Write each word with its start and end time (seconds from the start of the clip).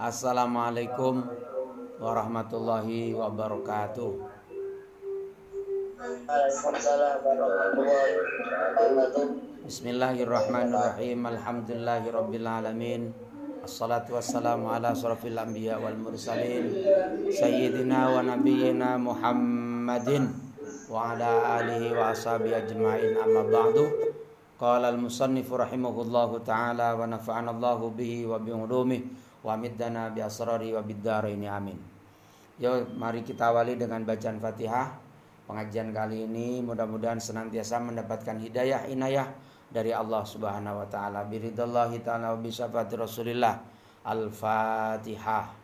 Assalamualaikum 0.00 1.28
warahmatullahi 2.00 3.12
wabarakatuh. 3.12 4.16
Bismillahirrahmanirrahim. 9.68 11.20
Alhamdulillahirabbil 11.20 12.48
alamin. 12.48 13.12
Assalatu 13.60 14.16
wassalamu 14.16 14.72
ala 14.72 14.96
asrafil 14.96 15.36
anbiya 15.36 15.76
wal 15.76 16.00
mursalin 16.00 16.80
sayyidina 17.28 18.08
wa 18.08 18.24
nabiyyina 18.24 18.96
Muhammadin 18.96 20.32
wa 20.88 21.12
ala 21.12 21.60
alihi 21.60 21.92
wa 21.92 22.16
ashabihi 22.16 22.56
ajmain 22.56 23.20
amma 23.20 23.44
ba'du. 23.44 23.84
Qala 24.56 24.96
al-musannifu 24.96 25.60
rahimahullahu 25.60 26.40
taala 26.40 26.96
wa 26.96 27.04
nafa'ana 27.04 27.52
bihi 27.92 28.24
wa 28.24 28.40
bi 28.40 28.48
ulumihi 28.48 29.28
wa 29.40 29.54
middana 29.56 30.12
bi 30.12 30.20
asrari 30.20 30.72
wa 30.72 30.82
biddaraini 30.84 31.48
amin. 31.48 31.78
Yuk 32.60 32.92
mari 32.94 33.24
kita 33.24 33.48
awali 33.50 33.74
dengan 33.80 34.04
bacaan 34.04 34.36
Fatihah. 34.36 34.92
Pengajian 35.48 35.90
kali 35.90 36.30
ini 36.30 36.62
mudah-mudahan 36.62 37.18
senantiasa 37.18 37.82
mendapatkan 37.82 38.38
hidayah 38.38 38.86
inayah 38.86 39.26
dari 39.72 39.90
Allah 39.90 40.22
Subhanahu 40.22 40.84
wa 40.84 40.86
taala. 40.86 41.26
Biridallahi 41.26 42.04
taala 42.04 42.36
wa 42.36 42.38
bi 42.38 42.52
Rasulillah. 42.94 43.58
Al-Fatihah. 44.06 45.60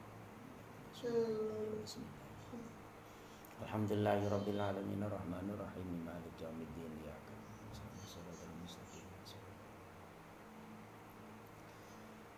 Alhamdulillahirabbil 3.67 4.61
alamin 4.61 5.01
arrahmanir 5.05 5.57
rahim 5.61 6.01
maliki 6.01 6.45
yaumiddin 6.45 6.93
iyyaka 6.97 7.36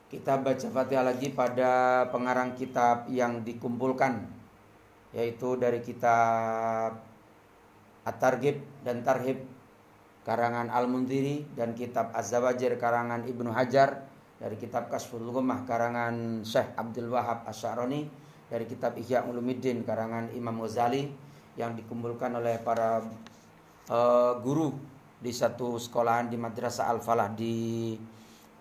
Kita 0.08 0.40
baca 0.40 0.68
Fatihah 0.72 1.04
lagi 1.04 1.28
pada 1.36 2.04
pengarang 2.08 2.56
kitab 2.56 3.12
yang 3.12 3.44
dikumpulkan 3.44 4.24
yaitu 5.12 5.56
dari 5.60 5.84
kitab 5.84 6.96
At-Targhib 8.08 8.56
dan 8.88 9.04
Tarhib 9.04 9.44
karangan 10.24 10.72
Al-Mundiri 10.72 11.44
dan 11.52 11.76
kitab 11.76 12.12
Az-Zawajir 12.16 12.80
karangan 12.80 13.28
Ibnu 13.28 13.52
Hajar 13.52 14.08
dari 14.40 14.56
kitab 14.56 14.88
Kasful 14.88 15.28
Ghummah 15.28 15.68
karangan 15.68 16.40
Syekh 16.40 16.72
Abdul 16.76 17.12
Wahab 17.12 17.44
Asy'arani 17.44 18.08
dari 18.48 18.64
kitab 18.64 18.96
Ihya 18.96 19.28
Ulumuddin 19.28 19.84
karangan 19.84 20.32
Imam 20.32 20.56
Ghazali 20.64 21.04
yang 21.60 21.76
dikumpulkan 21.76 22.32
oleh 22.32 22.56
para 22.64 23.04
uh, 23.92 24.32
guru 24.40 24.72
di 25.20 25.36
satu 25.36 25.76
sekolahan 25.76 26.32
di 26.32 26.40
Madrasah 26.40 26.88
Al-Falah 26.96 27.28
di 27.34 27.92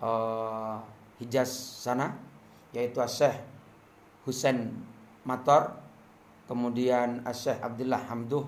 uh, 0.04 0.97
Hijaz 1.18 1.50
sana 1.82 2.14
yaitu 2.72 3.02
Syekh 3.10 3.38
Husain 4.22 4.70
Mator 5.26 5.74
kemudian 6.46 7.22
Syekh 7.34 7.58
Abdullah 7.60 8.00
Hamduh 8.06 8.46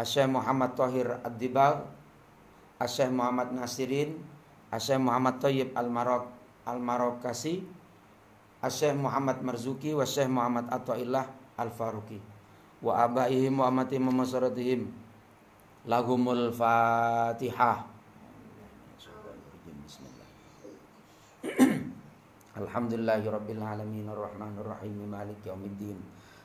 Syekh 0.00 0.28
Muhammad 0.28 0.76
Tahir 0.76 1.20
Ad-Dibal 1.20 1.84
Syekh 2.84 3.12
Muhammad 3.12 3.52
Nasirin 3.52 4.16
Syekh 4.76 5.00
Muhammad 5.02 5.42
Tayyib 5.42 5.74
Al-Marok 5.74 6.30
Al-Marokasi 6.68 7.64
Syekh 8.68 8.96
Muhammad 8.96 9.40
Marzuki 9.40 9.96
wa 9.96 10.04
Muhammad 10.04 10.68
Atwaillah 10.68 11.24
Al-Faruqi. 11.56 12.20
Wa 12.84 13.08
abaihim 13.08 13.56
wa 13.60 13.72
amatihim 13.72 14.04
wa 14.08 14.24
lahumul 15.88 16.52
fatihah 16.52 17.89
Alhamdulillahi 22.60 23.24
rabbil 23.24 23.62
alamin 23.64 24.06
arrahmanir 24.08 24.68
rahim 24.68 25.00
maliki 25.08 25.48
yaumiddin 25.48 25.96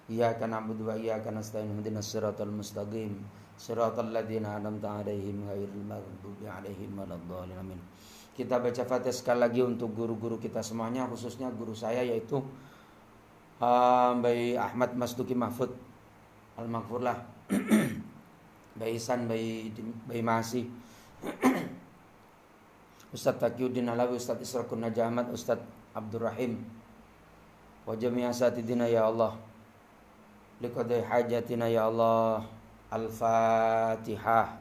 iyyaka 0.07 0.47
na'budu 0.47 0.87
wa 0.87 0.95
iyyaka 0.95 1.33
nasta'in 1.33 1.75
ihdinas 1.75 2.07
siratal 2.07 2.51
mustaqim. 2.51 3.19
Siratal 3.55 4.11
ladzina 4.11 4.59
an'amta 4.59 4.99
'alaihim 5.01 5.47
ghairil 5.47 5.85
maghdubi 5.87 6.47
'alaihim 6.47 6.91
waladdallin 6.95 7.57
amin. 7.59 7.79
Kita 8.35 8.59
baca 8.59 8.83
Fatihah 8.83 9.15
sekali 9.15 9.39
lagi 9.47 9.63
untuk 9.63 9.95
guru-guru 9.95 10.35
kita 10.35 10.59
semuanya 10.59 11.07
khususnya 11.07 11.47
guru 11.55 11.71
saya 11.71 12.03
yaitu 12.03 12.43
uh, 13.63 14.11
Mbak 14.19 14.59
Ahmad 14.59 14.91
Masduki 14.99 15.31
Mahfud 15.31 15.71
Al-Maghfurlah 16.59 17.15
Mbak 18.75 18.89
Isan, 18.91 19.27
Mbak 19.31 19.39
Mbak 20.11 20.19
Masih. 20.23 20.67
Ustadz 23.15 23.39
Taqiyuddin 23.39 23.87
Alawi, 23.87 24.19
Ustadz 24.19 24.43
Israkun 24.43 24.83
Najah 24.83 25.07
Ahmad, 25.07 25.31
Ustadz 25.31 25.63
Abdul 25.95 26.27
Rahim. 26.27 26.59
Wa 27.87 27.95
jami'a 27.95 28.35
satidina 28.35 28.83
ya 28.91 29.07
Allah. 29.07 29.31
Liqadai 30.59 31.07
hajatina 31.07 31.71
ya 31.71 31.87
Allah. 31.87 32.43
Al-Fatihah 32.91 34.59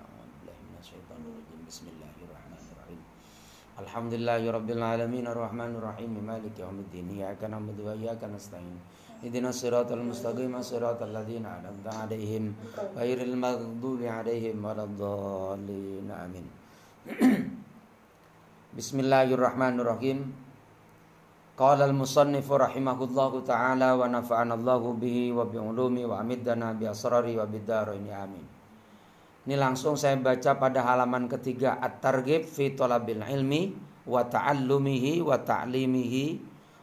Bismillahirrahmanirrahim. 1.66 3.00
Alhamdulillahi 3.82 4.46
Rabbil 4.46 4.78
Alamin. 4.78 5.26
Ar-Rahmanir 5.26 5.82
Rahim 5.82 6.22
Malik 6.22 6.54
Yawmiddin. 6.54 7.18
Iyaka 7.18 7.50
na'budu 7.50 7.82
wa 7.82 7.98
iyaka 7.98 8.30
nasta'in. 8.30 8.78
Ihdina 9.26 9.50
siratal 9.50 10.06
mustaqim. 10.06 10.54
Siratal 10.62 11.10
ladzina 11.10 11.58
an'amta 11.58 12.06
'alaihim 12.06 12.54
ghairil 12.94 13.34
maghdubi 13.34 14.06
'alaihim 14.06 14.62
waladdallin. 14.62 16.06
Amin. 16.14 16.46
Bismillahirrahmanirrahim 18.78 20.43
Qala 21.54 21.86
al-musannif 21.86 22.50
rahimahullahu 22.50 23.46
taala 23.46 23.94
wa 23.94 24.10
nafa'ana 24.10 24.58
Allahu 24.58 24.98
bihi 24.98 25.30
wa 25.30 25.46
bi 25.46 25.54
ulumi 25.54 26.02
wa 26.02 26.18
amiddana 26.18 26.74
bi 26.74 26.90
asrari 26.90 27.38
wa 27.38 27.46
bidaraini 27.46 28.10
amin. 28.10 28.42
Ini 29.46 29.54
langsung 29.54 29.94
saya 29.94 30.18
baca 30.18 30.58
pada 30.58 30.82
halaman 30.82 31.30
ketiga 31.30 31.78
At-Targhib 31.78 32.42
fi 32.42 32.74
talabil 32.74 33.22
ilmi 33.22 33.70
wa 34.02 34.26
ta'allumihi 34.26 35.22
wa 35.22 35.38
ta'limihi 35.38 36.24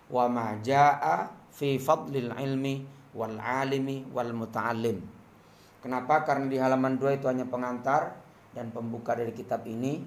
wa 0.07 0.31
ma 0.31 0.55
jaa 0.63 1.27
fi 1.51 1.75
fadlil 1.75 2.31
ilmi 2.31 2.87
wal 3.11 3.43
alimi 3.43 4.07
wal 4.07 4.31
muta'allim. 4.31 5.03
Kenapa? 5.83 6.23
Karena 6.23 6.47
di 6.47 6.55
halaman 6.55 6.95
2 6.95 7.19
itu 7.19 7.27
hanya 7.27 7.43
pengantar 7.43 8.15
dan 8.55 8.71
pembuka 8.71 9.19
dari 9.19 9.35
kitab 9.35 9.67
ini. 9.67 9.99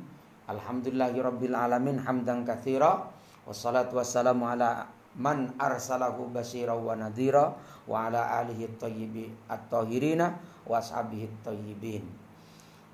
Alhamdulillahirabbil 0.49 1.53
alamin 1.53 2.01
hamdan 2.01 2.49
katsira 2.49 3.13
Wassalatu 3.45 4.01
wassalamu 4.01 4.49
ala 4.49 4.89
man 5.15 5.53
arsalahu 5.61 6.33
basira 6.33 6.73
wa 6.73 6.97
nadhira 6.97 7.55
wa 7.85 8.09
ala 8.09 8.41
alihi 8.41 8.81
thayyibi 8.81 9.31
at-tahirina 9.47 10.41
wa 10.65 10.81
ashabihi 10.81 11.29
tayyibin. 11.45 12.05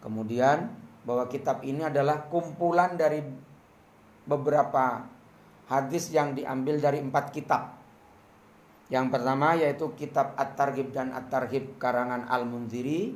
Kemudian 0.02 0.68
bahwa 1.06 1.30
kitab 1.30 1.62
ini 1.62 1.86
adalah 1.86 2.26
kumpulan 2.28 2.98
dari 2.98 3.22
beberapa 4.26 5.06
hadis 5.70 6.10
yang 6.10 6.34
diambil 6.34 6.82
dari 6.82 6.98
empat 6.98 7.30
kitab. 7.30 7.78
Yang 8.90 9.06
pertama 9.14 9.54
yaitu 9.54 9.86
kitab 9.94 10.34
At-Targhib 10.34 10.90
dan 10.90 11.14
At-Tarhib 11.14 11.78
karangan 11.78 12.26
Al-Munziri. 12.26 13.14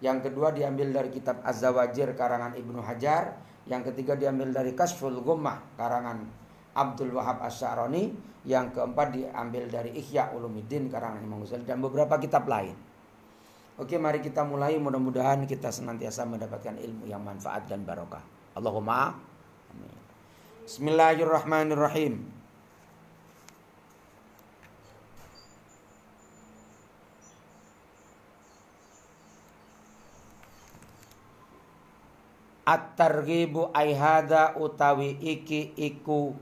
Yang 0.00 0.32
kedua 0.32 0.56
diambil 0.56 0.88
dari 0.88 1.12
kitab 1.12 1.44
Az-Zawajir 1.44 2.16
karangan 2.16 2.56
Ibnu 2.56 2.80
Hajar. 2.80 3.36
Yang 3.68 3.92
ketiga 3.92 4.16
diambil 4.16 4.50
dari 4.50 4.72
Kasful 4.72 5.20
Gummah 5.20 5.76
karangan 5.76 6.41
Abdul 6.72 7.12
Wahab 7.12 7.44
Asy'arani, 7.44 8.32
yang 8.42 8.74
keempat 8.74 9.14
diambil 9.14 9.70
dari 9.70 9.94
Ihya 9.94 10.34
Ulumuddin 10.34 10.90
karangan 10.90 11.22
Imam 11.22 11.46
Ghazali 11.46 11.62
dan 11.62 11.78
beberapa 11.78 12.18
kitab 12.18 12.50
lain. 12.50 12.74
Oke, 13.78 13.96
mari 13.96 14.20
kita 14.20 14.42
mulai. 14.44 14.76
Mudah-mudahan 14.76 15.46
kita 15.46 15.70
senantiasa 15.70 16.28
mendapatkan 16.28 16.76
ilmu 16.76 17.08
yang 17.08 17.22
manfaat 17.22 17.70
dan 17.70 17.86
barokah. 17.86 18.20
Allahumma 18.52 19.16
amin. 19.72 19.96
Bismillahirrahmanirrahim. 20.66 22.20
At-targhibu 32.62 33.74
aihada 33.74 34.54
utawi 34.54 35.18
iki 35.18 35.74
iku 35.74 36.38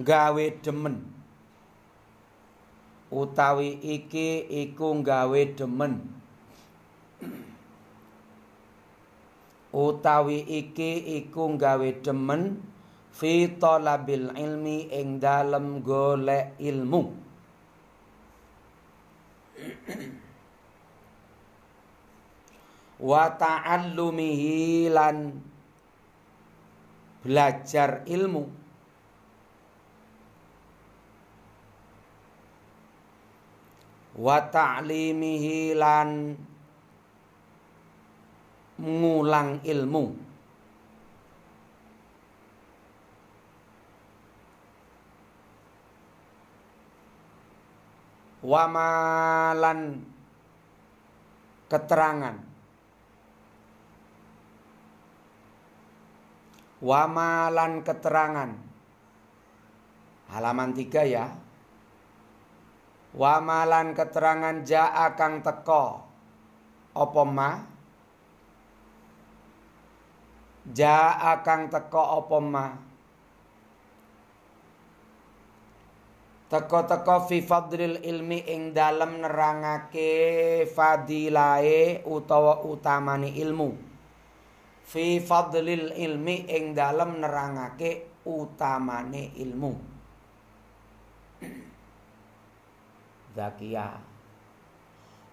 gawe 0.00 0.46
demen. 0.64 0.96
Utawi 3.10 3.76
iki 3.82 4.46
iku 4.48 5.02
gawe 5.02 5.40
demen. 5.58 6.00
Utawi 9.70 10.38
iki 10.46 11.20
iku 11.20 11.54
gawe 11.54 11.90
demen 12.02 12.58
fi 13.10 13.50
talabil 13.60 14.30
ilmi 14.34 14.88
ing 14.90 15.18
dalem 15.22 15.82
golek 15.84 16.56
ilmu. 16.58 17.02
Wa 23.00 23.32
ta'allumihi 23.32 24.92
lan 24.92 25.32
belajar 27.24 28.04
ilmu 28.04 28.59
wa 34.16 34.38
ta'limihi 34.42 35.78
lan 35.78 36.34
ngulang 38.80 39.60
ilmu. 39.62 40.06
Wamalan 48.40 50.00
keterangan. 51.68 52.36
Wamalan 56.80 57.72
keterangan. 57.84 58.50
Halaman 60.32 60.72
tiga 60.72 61.04
ya 61.04 61.28
wamalan 63.14 63.94
keterangan 63.96 64.62
ja'a 64.62 65.18
kang 65.18 65.42
teko 65.42 66.06
apa 66.94 67.22
ma 67.26 67.50
ja'a 70.70 71.42
kang 71.42 71.66
teko 71.70 72.02
apa 72.22 72.38
ma 72.38 72.66
Teko-teko 76.50 77.30
fi 77.30 77.46
fadlil 77.46 78.02
ilmi 78.02 78.42
ing 78.50 78.74
dalem 78.74 79.22
nerangake 79.22 80.66
fadilae 80.66 82.02
utawa 82.02 82.66
utamane 82.66 83.30
ilmu. 83.38 83.70
Fi 84.82 85.22
fadlil 85.22 85.94
ilmi 85.94 86.50
ing 86.50 86.74
dalem 86.74 87.22
nerangake 87.22 88.18
utamane 88.26 89.30
ilmu. 89.38 89.89
Zakia. 93.36 93.98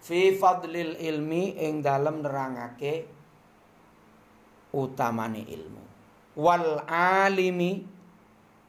Fi 0.01 0.33
fadlil 0.37 0.95
ilmi 0.97 1.57
ing 1.57 1.81
dalem 1.83 2.21
nerangake 2.23 3.05
utamane 4.71 5.41
ilmu. 5.43 5.83
Wal 6.37 6.85
alimi 6.87 7.97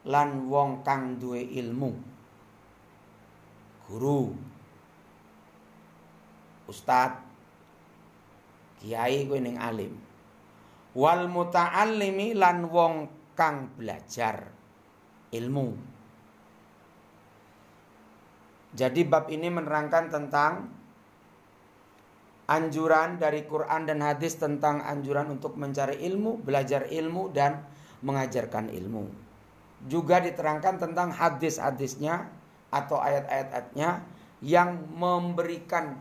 lan 0.09 0.49
wong 0.49 0.81
kang 0.87 1.21
duwe 1.21 1.45
ilmu 1.45 1.91
guru 3.89 4.33
ustad 6.69 7.17
kiai 8.81 9.25
kuwi 9.25 9.41
ning 9.41 9.57
alim 9.57 9.97
wal 10.93 11.25
muta'allimi 11.29 12.37
lan 12.37 12.69
wong 12.69 13.09
kang 13.33 13.73
belajar 13.81 14.53
ilmu 15.33 15.73
jadi 18.77 19.01
bab 19.09 19.33
ini 19.33 19.49
menerangkan 19.49 20.13
tentang 20.13 20.69
anjuran 22.49 23.21
dari 23.21 23.45
Quran 23.45 23.85
dan 23.85 24.01
hadis 24.01 24.41
tentang 24.41 24.81
anjuran 24.81 25.29
untuk 25.37 25.57
mencari 25.61 26.01
ilmu, 26.09 26.41
belajar 26.41 26.89
ilmu 26.89 27.29
dan 27.33 27.65
mengajarkan 28.01 28.73
ilmu. 28.73 29.05
Juga 29.85 30.19
diterangkan 30.19 30.81
tentang 30.81 31.13
hadis-hadisnya 31.13 32.29
atau 32.73 32.99
ayat-ayatnya 33.01 34.05
yang 34.41 34.81
memberikan 34.97 36.01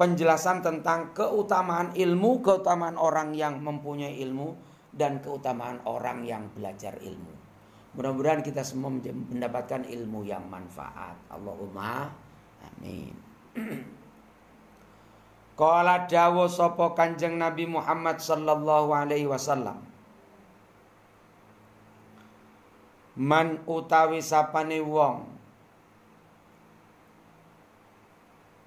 penjelasan 0.00 0.64
tentang 0.64 1.12
keutamaan 1.12 1.92
ilmu, 1.96 2.40
keutamaan 2.44 3.00
orang 3.00 3.32
yang 3.32 3.60
mempunyai 3.60 4.16
ilmu 4.24 4.56
dan 4.96 5.20
keutamaan 5.20 5.80
orang 5.84 6.24
yang 6.24 6.48
belajar 6.56 6.96
ilmu. 7.00 7.35
Mudah-mudahan 7.96 8.44
kita 8.44 8.60
semua 8.60 8.92
mendapatkan 8.92 9.88
ilmu 9.88 10.28
yang 10.28 10.44
manfaat. 10.46 11.16
Allahumma 11.32 12.12
amin. 12.60 13.16
Kala 15.56 16.04
dawo 16.04 16.44
sopo 16.44 16.92
kanjeng 16.92 17.40
Nabi 17.40 17.64
Muhammad 17.64 18.20
sallallahu 18.20 18.92
alaihi 18.92 19.24
wasallam. 19.24 19.80
man 23.16 23.64
utawi 23.64 24.20
sapane 24.20 24.84
wong 24.84 25.24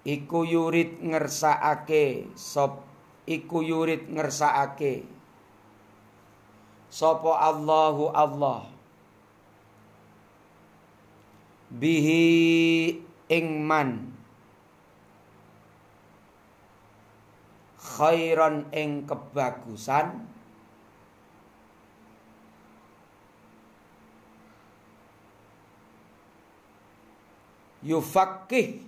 iku 0.10 0.42
yurid 0.42 0.98
ngersakake 1.06 2.34
sop 2.34 2.82
iku 3.30 3.62
yurid 3.62 4.10
ngersakake 4.10 5.06
sapa 6.90 7.46
Allahu 7.46 8.10
Allah 8.10 8.66
bihi 11.70 12.26
ing 13.30 13.48
man. 13.66 14.10
Khairan 17.80 18.68
ing 18.74 19.06
kebagusan. 19.06 20.26
Yufakih 27.80 28.84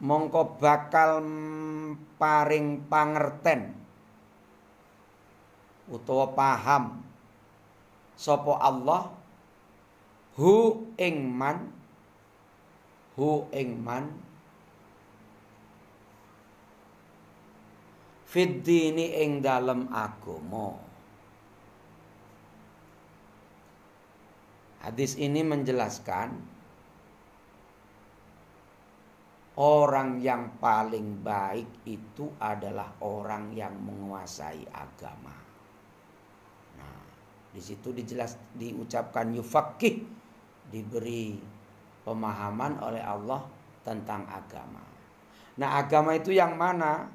mongko 0.00 0.56
bakal 0.56 1.20
paring 2.16 2.88
pangerten. 2.88 3.76
Utawa 5.90 6.32
paham. 6.32 7.04
Sapa 8.16 8.56
Allah 8.56 9.19
hu 10.40 10.88
ing 10.96 11.28
man. 11.36 11.68
Hu 13.20 13.44
ing 13.52 13.76
man. 13.84 14.08
Fid 18.24 18.64
dini 18.64 19.20
ing 19.20 19.44
dalem 19.44 19.84
agama. 19.92 20.80
Hadis 24.80 25.20
ini 25.20 25.44
menjelaskan 25.44 26.56
Orang 29.60 30.24
yang 30.24 30.56
paling 30.56 31.20
baik 31.20 31.84
itu 31.84 32.32
adalah 32.40 32.96
orang 33.04 33.52
yang 33.52 33.76
menguasai 33.76 34.64
agama. 34.72 35.36
Nah, 36.80 37.00
di 37.52 37.60
situ 37.60 37.92
dijelas 37.92 38.40
diucapkan 38.56 39.28
yufakih 39.36 40.19
diberi 40.70 41.36
pemahaman 42.06 42.80
oleh 42.80 43.02
Allah 43.02 43.42
tentang 43.84 44.24
agama. 44.30 44.80
Nah, 45.60 45.76
agama 45.82 46.16
itu 46.16 46.32
yang 46.32 46.56
mana? 46.56 47.10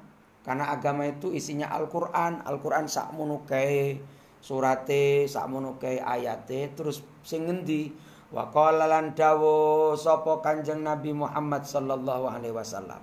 Karena 0.46 0.70
agama 0.70 1.02
itu 1.10 1.34
isinya 1.34 1.74
Al-Qur'an, 1.74 2.46
Al-Qur'an 2.46 2.86
sak 2.86 3.10
munukai 3.10 3.98
surate, 4.38 5.26
sak 5.26 5.50
munukai 5.50 5.98
ayate, 5.98 6.70
terus 6.78 7.02
sing 7.26 7.50
ngendi? 7.50 7.90
Wa 8.30 8.46
qala 8.54 8.86
lan 8.86 9.14
dawu 9.14 9.94
sapa 9.98 10.38
Kanjeng 10.42 10.86
Nabi 10.86 11.10
Muhammad 11.10 11.66
sallallahu 11.66 12.30
alaihi 12.30 12.54
wasallam. 12.54 13.02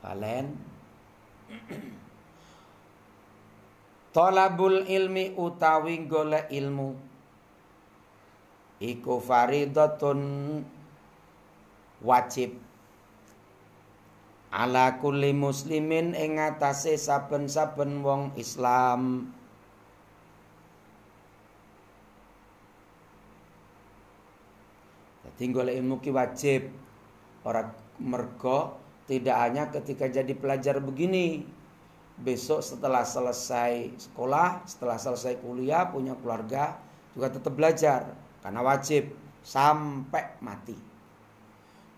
Valen 0.00 0.56
Tolabul 4.16 4.88
ilmi 4.96 5.36
utawi 5.36 6.08
golek 6.08 6.48
ilmu 6.48 7.09
iku 8.80 9.20
faridatun 9.20 10.20
wajib 12.00 12.56
ala 14.50 14.98
kulli 14.98 15.36
muslimin 15.36 16.16
ing 16.16 16.40
atase 16.40 16.96
saben-saben 16.96 18.00
wong 18.02 18.34
Islam 18.34 19.30
Tinggal 25.40 25.72
ilmu 25.72 26.04
ki 26.04 26.12
wajib. 26.12 26.68
Orang 27.48 27.72
mergo 27.96 28.76
tidak 29.08 29.40
hanya 29.40 29.72
ketika 29.72 30.04
jadi 30.12 30.36
pelajar 30.36 30.76
begini. 30.84 31.48
Besok 32.20 32.60
setelah 32.60 33.00
selesai 33.08 33.96
sekolah, 33.96 34.60
setelah 34.68 35.00
selesai 35.00 35.40
kuliah, 35.40 35.88
punya 35.88 36.12
keluarga, 36.20 36.76
juga 37.16 37.32
tetap 37.32 37.56
belajar. 37.56 38.12
Karena 38.40 38.64
wajib 38.64 39.12
sampai 39.44 40.40
mati. 40.40 40.76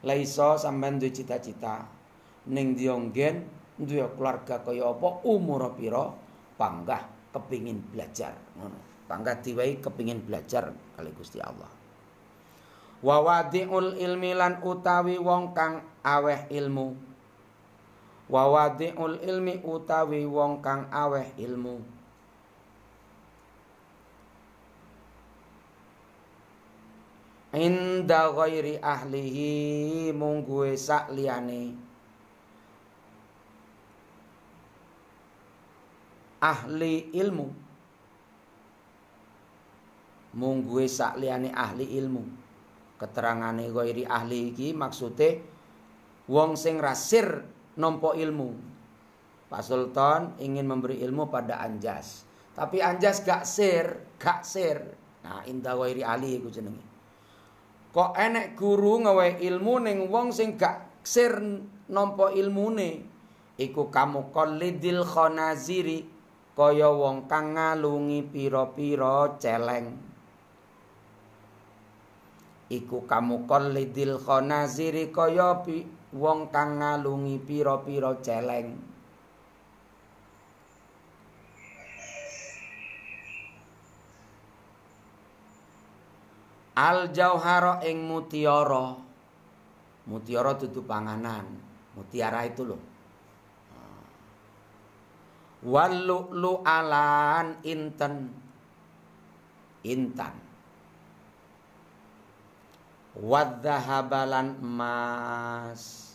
Laiso 0.03 0.59
sampean 0.59 0.99
duwe 0.99 1.15
cita-cita 1.15 1.87
ning 2.51 2.75
dionggen 2.75 3.47
duwe 3.79 4.03
keluarga 4.19 4.59
kaya 4.63 4.91
apa 4.91 5.23
umur 5.23 5.79
pira 5.79 6.11
panggah 6.59 7.07
kepingin 7.31 7.79
belajar 7.95 8.35
ngono. 8.59 9.07
Panggah 9.07 9.39
diwai 9.39 9.79
kepingin 9.79 10.25
belajar 10.27 10.75
kali 10.99 11.11
Gusti 11.15 11.39
Allah. 11.39 11.71
Wawadiul 13.03 13.99
ilmi 13.99 14.31
lan 14.31 14.63
utawi 14.63 15.19
wong 15.19 15.55
kang 15.55 15.83
aweh 16.07 16.47
ilmu. 16.51 16.95
Wawadiul 18.31 19.19
ilmi 19.23 19.59
utawi 19.67 20.23
wong 20.23 20.63
kang 20.63 20.87
aweh 20.91 21.35
ilmu. 21.35 22.02
Inda 27.53 28.33
ghairi 28.33 28.81
ahlihi 28.81 30.11
mungguwe 30.17 30.73
sak 30.77 31.13
liyane. 31.13 31.77
Ahli 36.43 37.13
ilmu. 37.13 37.49
Mungguwe 40.33 40.89
sak 40.89 41.21
liyane 41.21 41.53
ahli 41.53 41.87
ilmu. 42.01 42.25
Keterangane 42.97 43.69
ghairi 43.69 44.09
ahli 44.09 44.57
iki 44.57 44.73
maksude 44.73 45.45
wong 46.27 46.57
sing 46.57 46.81
rasir 46.81 47.45
nompo 47.77 48.17
ilmu. 48.17 48.73
Pak 49.53 49.61
Sultan 49.61 50.41
ingin 50.41 50.65
memberi 50.65 51.05
ilmu 51.05 51.29
pada 51.29 51.61
Anjas. 51.61 52.25
Tapi 52.57 52.81
Anjas 52.81 53.21
gak 53.21 53.45
sir 53.45 54.17
gak 54.17 54.41
sir. 54.41 54.81
Nah 55.21 55.45
inda 55.45 55.77
ghairi 55.77 56.01
ahli 56.01 56.41
iku 56.41 56.49
jenenge 56.49 56.92
Kok 57.93 58.17
enek 58.17 58.57
guru 58.57 59.05
ngawe 59.05 59.37
ilmu 59.37 59.85
ning 59.85 60.09
wong 60.09 60.33
sing 60.33 60.57
gak 60.57 61.05
sir 61.05 61.37
nampa 61.93 62.33
ilmune. 62.33 63.05
Iku 63.61 63.93
kamu 63.93 64.33
qalidil 64.33 65.05
khanaziri 65.05 66.09
kaya 66.57 66.89
wong 66.89 67.29
kang 67.29 67.53
ngalungi 67.53 68.25
pira-pira 68.33 69.37
celeng. 69.37 69.93
Iku 72.73 73.05
kamu 73.05 73.45
qalidil 73.45 74.17
khanaziri 74.17 75.13
kaya 75.13 75.61
wong 76.17 76.49
kang 76.49 76.81
ngalungi 76.81 77.37
pira-pira 77.45 78.17
celeng. 78.25 78.92
Al 86.83 87.15
jauhara 87.15 87.79
ing 87.87 88.03
mutiara. 88.11 88.99
Mutiara 90.11 90.59
dudu 90.59 90.83
panganan. 90.83 91.47
Mutiara 91.95 92.43
itu 92.43 92.67
loh. 92.67 92.83
Walu 95.63 96.35
lu 96.35 96.59
alan 96.67 97.63
inten 97.63 98.35
intan. 99.87 100.35
Wadzahabalan 103.15 104.59
emas. 104.59 106.11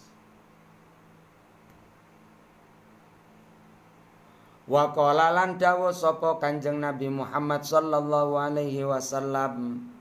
Wa 4.67 4.91
qala 4.91 5.31
lan 5.31 5.55
sapa 5.95 6.43
Kanjeng 6.43 6.83
Nabi 6.83 7.07
Muhammad 7.07 7.63
sallallahu 7.63 8.35
alaihi 8.35 8.83
wasallam 8.83 9.95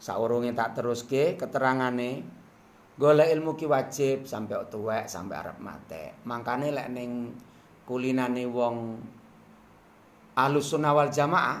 saurunge 0.00 0.56
tak 0.56 0.72
teruske 0.74 1.36
keterangane 1.36 2.24
golek 2.96 3.28
ilmu 3.36 3.54
ki 3.54 3.68
wajib 3.68 4.24
sampai 4.24 4.64
tuwek 4.72 5.04
sampai 5.06 5.36
arep 5.36 5.58
mate 5.60 6.16
mangkane 6.24 6.72
lek 6.72 6.88
ning 6.88 7.36
kulinane 7.84 8.48
wong 8.48 8.76
Ahlus 10.40 10.72
Sunnah 10.72 10.96
wal 10.96 11.12
Jamaah 11.12 11.60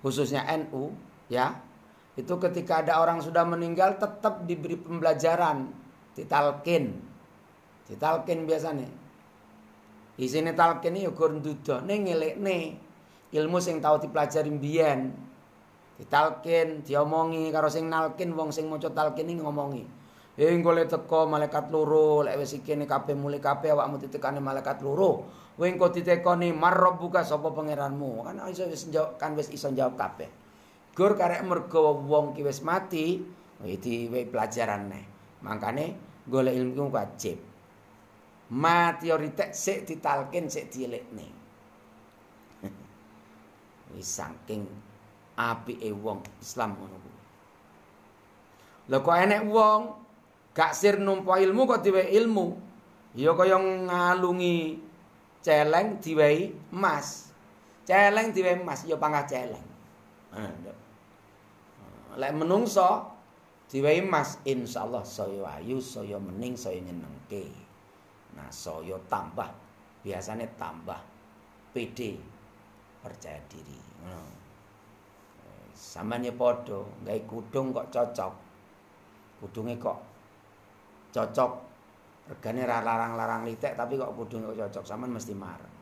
khususnya 0.00 0.46
NU 0.62 0.94
ya 1.26 1.58
itu 2.14 2.34
ketika 2.38 2.86
ada 2.86 3.02
orang 3.02 3.18
sudah 3.18 3.42
meninggal 3.46 3.96
tetap 3.96 4.44
diberi 4.44 4.76
pembelajaran 4.76 5.72
ditalkin. 6.12 6.98
Ditalkin 7.88 8.46
biasanya 8.46 8.86
isine 10.20 10.52
talkin 10.52 11.00
ya 11.00 11.10
gur 11.10 11.32
ndudo 11.32 11.80
ning 11.82 12.06
ngelekne 12.06 12.76
ilmu 13.32 13.58
sing 13.58 13.80
tau 13.80 13.96
dipelajari 13.96 14.52
mbiyen 14.52 15.10
ditalkin 16.00 16.80
diomongi 16.80 17.52
karo 17.52 17.68
sing 17.68 17.92
nalkin 17.92 18.32
wong 18.32 18.48
sing 18.48 18.72
maca 18.72 18.88
talkin 18.88 19.28
iki 19.28 19.44
ngomongi. 19.44 19.84
Engko 20.40 20.72
le 20.72 20.88
teko 20.88 21.28
malaikat 21.28 21.68
loro 21.68 22.24
lek 22.24 22.40
wis 22.40 22.56
iki 22.56 22.72
kabeh 22.72 23.12
mulai 23.12 23.44
kabeh 23.44 23.76
awakmu 23.76 24.00
ditekani 24.00 24.40
malaikat 24.40 24.80
loro 24.80 25.28
kowe 25.52 25.68
engko 25.68 25.92
ditekoni 25.92 26.56
marabbuka 26.56 27.20
sapa 27.20 27.52
pangeranmu? 27.52 28.24
Kan 28.24 28.40
iso 28.48 28.64
wis 28.64 28.88
kan 29.20 29.36
wis 29.36 29.52
iso 29.52 29.68
jawab 29.76 30.00
kabeh. 30.00 30.32
Gur 30.96 31.20
karek 31.20 31.44
mergo 31.44 32.00
wong 32.08 32.32
ki 32.32 32.40
wis 32.48 32.64
mati 32.64 33.20
iki 33.60 34.08
pelajaran 34.08 34.88
nih 34.88 35.04
makane 35.44 36.00
golek 36.24 36.56
ilmu 36.56 36.88
wajib. 36.88 37.36
Mati 38.56 39.12
oritek 39.12 39.52
sik 39.52 39.84
ditalkin 39.84 40.48
sik 40.48 40.72
dielekne. 40.74 41.28
Wis 43.94 44.10
saking 44.10 44.66
apike 45.40 45.88
wong 45.96 46.20
Islam 46.44 46.76
ngono 46.76 46.96
kuwi. 47.00 47.18
Lha 48.92 48.96
kok 49.00 49.16
enek 49.16 49.42
wong 49.48 49.80
gak 50.52 50.76
sir 50.76 51.00
numpa 51.00 51.40
ilmu 51.40 51.64
kok 51.64 51.80
diwe 51.80 52.12
ilmu. 52.20 52.46
Ya 53.16 53.32
kaya 53.34 53.58
ngalungi 53.58 54.78
celeng 55.40 55.98
diwehi 55.98 56.52
emas. 56.70 57.32
Celeng 57.88 58.30
diwehi 58.30 58.60
emas 58.60 58.84
ya 58.84 59.00
pangkat 59.00 59.26
celeng. 59.32 59.66
Lek 62.20 62.32
menungso 62.36 63.08
diwehi 63.70 64.02
emas 64.02 64.38
insyaallah 64.46 65.02
saya 65.06 65.58
ayu, 65.58 65.78
saya 65.78 66.18
mening, 66.18 66.54
saya 66.58 66.78
nyenengke. 66.82 67.50
Nah, 68.34 68.46
saya 68.50 68.94
tambah 69.10 69.50
biasanya 70.06 70.46
tambah 70.54 70.98
PD 71.74 72.18
percaya 73.02 73.38
diri. 73.50 73.78
Ngono. 74.02 74.39
Samane 75.80 76.28
padha 76.36 76.84
gawe 76.84 77.20
kudung 77.24 77.72
kok 77.72 77.88
cocok. 77.88 78.32
Kudunge 79.40 79.74
kok 79.80 79.98
cocok. 81.16 81.52
Regane 82.28 82.62
ra 82.68 82.84
larang-larang 82.84 83.48
litek 83.48 83.72
tapi 83.72 83.96
kok 83.96 84.12
kudunge 84.12 84.52
kok 84.52 84.58
cocok. 84.68 84.84
Sampean 84.84 85.16
mesti 85.16 85.32
marah 85.32 85.80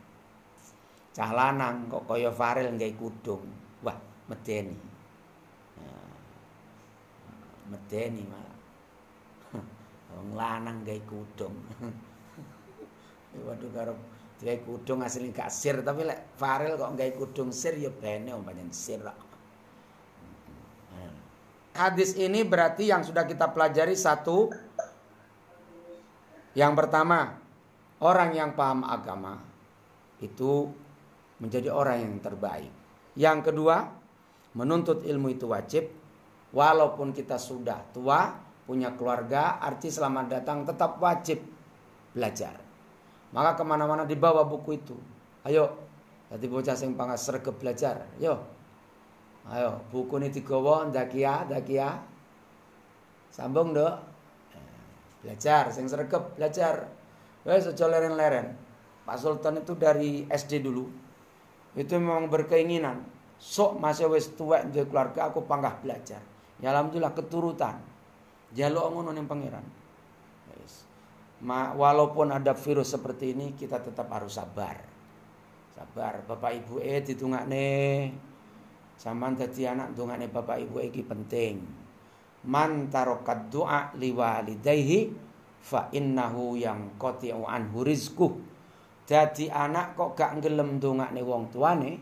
cah 1.19 1.35
lanang 1.35 1.91
kok 1.91 2.07
kaya 2.07 2.31
Farel 2.31 2.79
gawe 2.79 2.95
kudung. 2.95 3.43
Wah 3.83 3.99
medeni. 4.31 4.79
Medeni 7.69 8.23
malah 8.23 8.57
wong 10.15 10.31
lanang 10.39 10.87
gawe 10.87 11.01
kudung. 11.11 11.59
Waduh 13.51 13.71
karo 13.75 13.95
gawe 14.39 14.59
kudung 14.63 15.03
asli 15.03 15.35
gak 15.35 15.51
sir 15.51 15.83
tapi 15.83 16.07
lek 16.07 16.39
Farel 16.39 16.79
kok 16.79 16.95
gawe 16.95 17.13
kudung 17.19 17.51
sir 17.51 17.75
ya 17.75 17.91
bene 17.91 18.31
umpamane 18.39 18.71
sir 18.71 19.03
kok 19.03 19.19
hadis 21.79 22.19
ini 22.19 22.43
berarti 22.43 22.91
yang 22.91 23.07
sudah 23.07 23.23
kita 23.23 23.55
pelajari 23.55 23.95
satu 23.95 24.51
yang 26.59 26.75
pertama 26.75 27.39
orang 28.03 28.35
yang 28.35 28.51
paham 28.59 28.83
agama 28.83 29.39
itu 30.19 30.67
menjadi 31.39 31.71
orang 31.71 32.03
yang 32.03 32.15
terbaik. 32.19 32.75
Yang 33.15 33.51
kedua, 33.51 33.87
menuntut 34.59 35.07
ilmu 35.07 35.31
itu 35.31 35.47
wajib 35.47 35.87
walaupun 36.51 37.15
kita 37.15 37.39
sudah 37.39 37.79
tua, 37.95 38.35
punya 38.67 38.99
keluarga, 38.99 39.63
arti 39.63 39.87
selamat 39.87 40.27
datang 40.27 40.67
tetap 40.67 40.99
wajib 40.99 41.39
belajar. 42.11 42.59
Maka 43.31 43.55
ke 43.55 43.63
mana-mana 43.63 44.03
dibawa 44.03 44.43
buku 44.43 44.83
itu. 44.83 44.99
Ayo, 45.47 45.79
jadi 46.35 46.47
bocah 46.51 46.75
sing 46.75 46.99
pangas 46.99 47.23
sregep 47.23 47.55
belajar. 47.55 48.03
Yo, 48.19 48.43
Ayo, 49.47 49.79
buku 49.95 50.19
ini 50.19 50.35
digawa 50.35 50.91
ndakia, 50.91 51.47
ndakia. 51.47 52.03
Sambung, 53.31 53.71
Dok. 53.71 53.95
Belajar, 55.23 55.71
sing 55.71 55.87
sregep, 55.87 56.35
belajar. 56.35 56.91
Wes 57.47 57.67
aja 57.71 57.87
leren-leren. 57.87 58.55
Pak 59.09 59.17
Sultan 59.17 59.65
itu 59.65 59.73
dari 59.73 60.29
SD 60.29 60.61
dulu. 60.61 60.85
Itu 61.73 61.97
memang 61.97 62.29
berkeinginan. 62.29 63.01
Sok 63.39 63.79
masih 63.79 64.11
wis 64.11 64.35
tuwek 64.35 64.69
duwe 64.69 64.85
keluarga 64.91 65.31
aku 65.31 65.47
panggah 65.47 65.79
belajar. 65.81 66.21
Ya 66.59 66.75
alhamdulillah 66.75 67.15
keturutan. 67.15 67.79
Jaluk 68.53 68.91
ngono 68.93 69.15
ning 69.15 69.25
pangeran. 69.25 69.65
Wis. 70.61 70.85
Ma, 71.41 71.73
walaupun 71.73 72.35
ada 72.35 72.53
virus 72.53 72.93
seperti 72.93 73.33
ini 73.33 73.55
kita 73.55 73.79
tetap 73.81 74.11
harus 74.11 74.37
sabar. 74.37 74.77
Sabar, 75.73 76.27
Bapak 76.27 76.53
Ibu 76.59 76.83
eh 76.83 76.99
ditungakne 77.01 77.65
Saman 78.99 79.39
dadi 79.39 79.63
anak 79.63 79.95
dongane 79.95 80.27
bapak 80.27 80.59
ibu 80.59 80.83
iki 80.83 81.07
penting. 81.07 81.63
Man 82.51 82.91
tarokat 82.91 83.47
doa 83.47 83.95
liwalidayhi 83.95 85.15
fa 85.63 85.87
innahu 85.95 86.59
yang 86.59 86.99
qati'u 86.99 87.47
anhu 87.47 87.87
rizquh. 87.87 88.35
Dadi 89.07 89.47
anak 89.49 89.95
kok 89.95 90.19
gak 90.19 90.43
ngelem 90.43 90.83
dongane 90.83 91.23
wong 91.23 91.49
tuane 91.55 91.93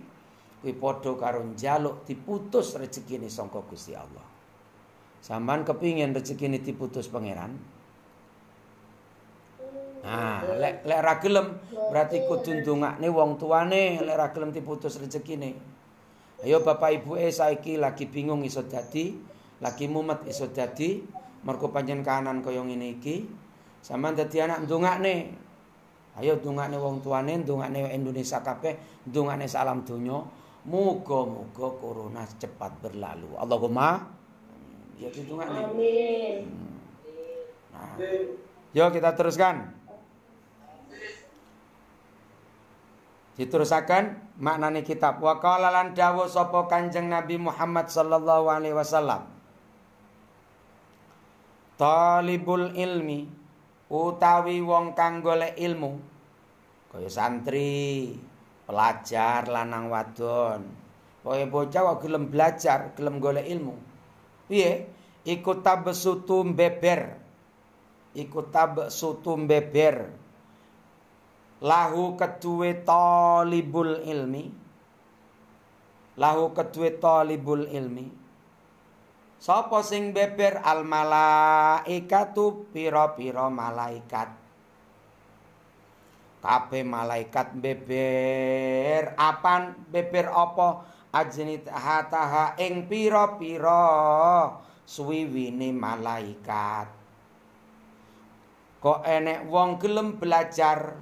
kuwi 0.64 0.72
padha 0.72 1.12
karo 1.14 1.44
njaluk 1.44 2.08
diputus 2.08 2.74
rezekine 2.80 3.28
sangka 3.28 3.60
Gusti 3.68 3.92
Allah. 3.92 4.24
Saman 5.20 5.68
kepingin 5.68 6.16
rezekine 6.16 6.64
diputus 6.64 7.12
pangeran. 7.12 7.54
Nah, 10.00 10.38
lek 10.58 10.86
lek 10.86 11.00
ra 11.02 11.18
gelem 11.20 11.60
berarti 11.92 12.24
kudu 12.24 12.62
ndongakne 12.64 13.06
wong 13.12 13.36
tuane 13.36 14.00
lek 14.00 14.16
ra 14.16 14.32
gelem 14.32 14.50
diputus 14.50 14.96
rezekine. 14.96 15.75
Ayo 16.44 16.60
bapak 16.60 17.00
ibu 17.00 17.16
eh 17.16 17.32
saiki 17.32 17.80
lagi 17.80 18.08
bingung 18.08 18.44
iso 18.44 18.64
dadi, 18.68 19.16
lagi 19.64 19.88
mumet 19.88 20.28
iso 20.28 20.52
dadi, 20.52 21.00
mergo 21.48 21.72
panjen 21.72 22.04
kanan 22.04 22.44
kaya 22.44 22.60
ngene 22.60 23.00
iki. 23.00 23.24
Sampeyan 23.80 24.18
dadi 24.18 24.36
anak 24.44 24.68
ndongakne. 24.68 25.32
Ayo 26.16 26.40
ndongakne 26.40 26.76
wong 26.80 27.04
tuane, 27.04 27.40
ndongakne 27.44 27.92
Indonesia 27.92 28.40
kabeh, 28.44 29.04
ndongakne 29.08 29.46
salam 29.48 29.84
donya. 29.84 30.20
Muga-muga 30.66 31.78
corona 31.78 32.26
cepat 32.26 32.82
berlalu. 32.82 33.38
Allahumma 33.38 34.02
Ya 34.96 35.12
ndongakne. 35.12 35.60
Amin. 35.60 36.36
Nah. 37.68 38.00
Yo 38.72 38.88
kita 38.88 39.12
teruskan. 39.12 39.75
Diterusakan 43.36 44.36
maknane 44.40 44.80
kitab 44.80 45.20
wa 45.20 45.36
qala 45.36 45.68
lan 45.68 45.92
dawuh 45.92 46.24
sapa 46.24 46.64
Kanjeng 46.72 47.12
Nabi 47.12 47.36
Muhammad 47.36 47.92
sallallahu 47.92 48.48
alaihi 48.48 48.72
wasallam 48.72 49.28
Talibul 51.76 52.72
ilmi 52.72 53.28
utawi 53.92 54.64
wong 54.64 54.96
kang 54.96 55.20
golek 55.20 55.52
ilmu 55.60 56.16
kaya 56.96 57.12
santri, 57.12 58.16
pelajar 58.64 59.44
lanang 59.52 59.92
wadon. 59.92 60.64
Kaya 61.20 61.44
bocah 61.44 61.80
kok 61.92 62.08
gelem 62.08 62.32
belajar, 62.32 62.96
gelem 62.96 63.20
golek 63.20 63.44
ilmu. 63.44 63.76
Piye? 64.48 64.88
Iku 65.28 65.60
tabsutu 65.60 66.40
beber. 66.56 67.20
Iku 68.16 68.48
tabsutu 68.48 69.36
beber 69.44 70.08
lahu 71.62 72.16
kedue 72.18 72.84
talibul 72.84 74.02
ilmi. 74.04 74.44
Lahu 76.16 76.56
kedue 76.56 76.96
talibul 76.96 77.68
ilmi. 77.68 78.08
Sapa 79.36 79.84
sing 79.84 80.16
beber 80.16 80.64
al 80.64 80.80
malaikatu 80.82 82.72
pira-pira 82.72 83.52
malaikat? 83.52 84.32
Kabeh 86.40 86.84
malaikat 86.86 87.52
beber 87.58 89.12
apan 89.18 89.76
beber 89.92 90.32
apa? 90.32 90.68
Ajnit 91.16 91.68
hataha 91.68 92.56
ing 92.60 92.88
pira-pira 92.88 93.84
suwiwine 94.84 95.72
malaikat. 95.72 96.88
Kok 98.80 99.00
enek 99.02 99.48
wong 99.48 99.80
gelem 99.80 100.20
belajar 100.20 100.94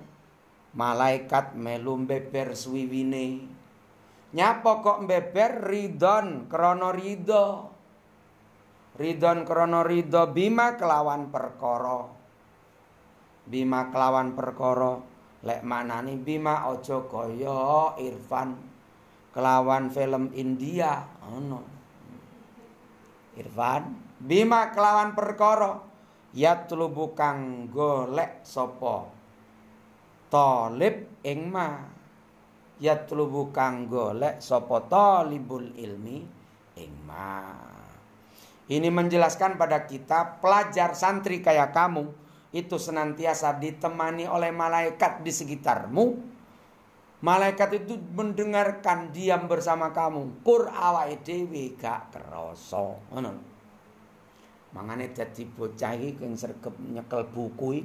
malaikat 0.74 1.54
melu 1.54 1.94
beber 2.02 2.58
swiwine 2.58 3.46
nyapa 4.34 4.82
kok 4.82 5.06
beber 5.06 5.70
ridon 5.70 6.50
krana 6.50 6.90
ridho 6.90 7.74
ridon 8.98 9.42
krana 9.42 9.82
ridho 9.82 10.30
bima 10.30 10.78
kelawan 10.78 11.30
perkara. 11.30 12.06
Bima 13.44 13.92
kelawan 13.92 14.32
perkara. 14.32 15.02
Lek 15.44 15.60
manani 15.60 16.16
bima 16.16 16.64
aja 16.64 17.04
kaya 17.04 17.92
Irfan. 18.00 18.56
Kelawan 19.34 19.92
film 19.92 20.32
India. 20.32 21.04
Ono 21.28 21.60
Irfan 23.36 23.82
bima 24.22 24.72
kelawan 24.72 25.12
perkara. 25.12 25.82
Yatlubu 26.34 27.14
kang 27.14 27.70
golek 27.70 28.42
sapa 28.42 29.06
talib 30.34 31.22
ing 31.22 31.46
ma 31.46 31.78
yatlubu 32.82 33.54
kang 33.54 33.86
golek 33.86 34.42
sapa 34.42 34.90
talibul 34.90 35.70
ilmi 35.78 36.18
ing 36.74 36.92
ma 37.06 37.54
ini 38.66 38.90
menjelaskan 38.90 39.54
pada 39.54 39.86
kita 39.86 40.42
pelajar 40.42 40.98
santri 40.98 41.38
kayak 41.38 41.70
kamu 41.70 42.10
itu 42.50 42.74
senantiasa 42.74 43.62
ditemani 43.62 44.26
oleh 44.26 44.50
malaikat 44.50 45.22
di 45.22 45.30
sekitarmu 45.30 46.34
Malaikat 47.24 47.72
itu 47.80 47.96
mendengarkan 48.12 49.08
diam 49.08 49.48
bersama 49.48 49.96
kamu. 49.96 50.44
Kur 50.44 50.68
awake 50.68 51.24
dhewe 51.24 51.72
gak 51.72 52.12
krasa. 52.12 53.00
Ngono. 53.08 53.32
Mangane 54.76 55.08
dadi 55.08 55.48
bocah 55.48 55.96
iki 55.96 56.20
sing 56.36 56.52
nyekel 56.92 57.24
buku 57.32 57.80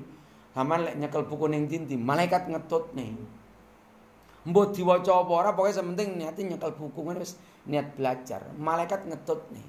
Haman 0.58 0.82
lek 0.86 0.96
nyekel 0.98 1.24
buku 1.30 1.46
ning 1.46 1.70
dinti, 1.70 1.94
malaikat 1.94 2.50
ngetut 2.50 2.94
nih. 2.98 3.14
Mbok 4.50 4.74
diwaca 4.74 5.22
apa 5.22 5.34
ora 5.36 5.50
pokoke 5.54 5.76
sementing 5.76 6.18
niate 6.18 6.42
nyekel 6.42 6.74
buku 6.74 7.06
ngono 7.06 7.22
wis 7.22 7.38
niat 7.70 7.94
belajar. 7.94 8.50
Malaikat 8.58 9.06
ngetut 9.06 9.46
nih. 9.54 9.68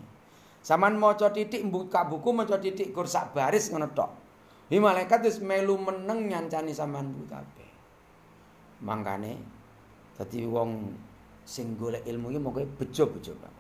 Saman 0.65 0.97
maca 0.97 1.29
titik 1.33 1.65
buka 1.69 2.09
buku 2.09 2.33
maca 2.33 2.57
titik 2.57 2.93
gur 2.97 3.05
sak 3.05 3.37
baris 3.37 3.69
ngono 3.69 3.93
tok. 3.93 4.11
Hi 4.73 4.79
malaikat 4.81 5.27
wis 5.27 5.43
melu 5.45 5.77
meneng 5.77 6.31
nyancani 6.31 6.73
sampean 6.73 7.13
kabeh. 7.29 7.71
Mangkane 8.81 9.37
dadi 10.17 10.47
wong 10.49 10.97
sing 11.45 11.77
golek 11.77 12.07
ilmu 12.07 12.31
iki 12.31 12.41
moga 12.41 12.63
bejo-bejo, 12.63 13.33
Pak. 13.37 13.55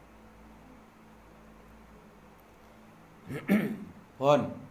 Pun. 4.20 4.69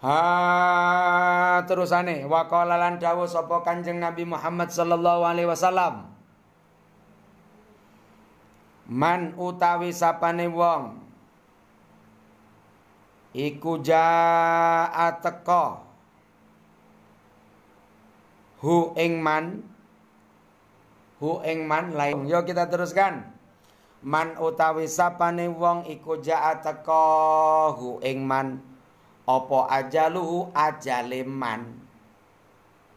Ha 0.00 1.60
terusane. 1.68 2.24
Wa 2.24 2.48
qala 2.48 2.80
lan 2.80 2.96
dawuh 2.96 3.28
sapa 3.28 3.60
Kanjeng 3.60 4.00
Nabi 4.00 4.24
Muhammad 4.24 4.72
sallallahu 4.72 5.22
alaihi 5.28 5.48
wasallam. 5.48 6.08
Man 8.90 9.36
utawi 9.36 9.92
sapane 9.92 10.48
wong 10.48 10.98
iku 13.36 13.78
jaa 13.84 15.20
teka. 15.20 15.84
Hu 18.64 18.92
ing 18.96 19.20
man 19.20 19.62
hu 21.20 21.44
ing 21.44 21.68
man 21.68 21.92
lain. 21.92 22.24
Yo 22.24 22.40
kita 22.48 22.72
teruskan. 22.72 23.36
Man 24.00 24.40
utawi 24.40 24.88
sapane 24.88 25.44
wong 25.52 25.84
iku 25.92 26.16
jaa 26.24 26.56
teka. 26.64 27.76
Hu 27.76 28.00
ing 28.00 28.24
man 28.24 28.69
apa 29.30 29.58
ajaluhu 29.70 30.50
ajaleman 30.50 31.78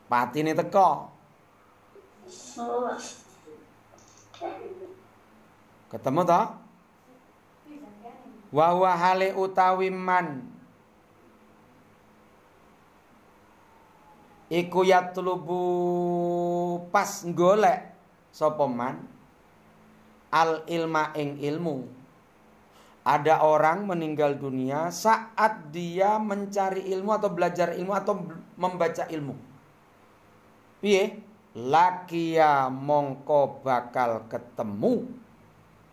patine 0.10 0.58
teko. 0.58 1.14
Ketemu 5.94 6.22
toh 6.26 6.46
wa 8.54 8.68
huwa 8.74 8.94
hale 8.98 9.34
utawi 9.34 9.90
man. 9.94 10.50
Iku 14.54 14.86
yatlubu 14.86 15.62
pas 16.94 17.26
golek 17.26 17.90
sapa 18.30 18.66
al 20.30 20.62
ilma 20.70 21.10
ing 21.18 21.42
ilmu 21.42 22.03
ada 23.04 23.44
orang 23.44 23.84
meninggal 23.84 24.40
dunia 24.40 24.88
saat 24.88 25.76
dia 25.76 26.16
mencari 26.16 26.88
ilmu 26.88 27.12
atau 27.12 27.30
belajar 27.36 27.76
ilmu 27.76 27.92
atau 27.92 28.16
membaca 28.56 29.04
ilmu. 29.12 29.36
Piye? 30.80 31.20
Lakia 31.54 32.66
mongko 32.74 33.62
bakal 33.62 34.26
ketemu 34.26 35.06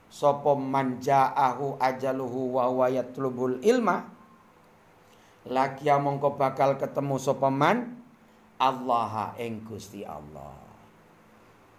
sapa 0.09 0.57
manjaahu 0.57 1.77
ajaluhu 1.77 2.57
wa 2.57 2.65
huwa 2.71 2.87
yatlubul 2.89 3.61
ilma. 3.61 4.09
Lakia 5.45 6.01
mongko 6.01 6.41
bakal 6.41 6.81
ketemu 6.81 7.21
sapa 7.21 7.53
man 7.53 8.01
Allah 8.57 9.37
ing 9.37 9.61
Gusti 9.69 10.01
Allah. 10.01 10.57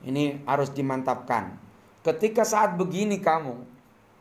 Ini 0.06 0.46
harus 0.46 0.70
dimantapkan. 0.70 1.58
Ketika 2.06 2.46
saat 2.46 2.78
begini 2.78 3.18
kamu 3.18 3.66